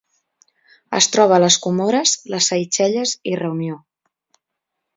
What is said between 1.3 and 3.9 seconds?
a les Comores les Seychelles i Reunió.